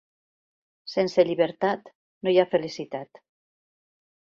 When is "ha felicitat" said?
2.41-3.25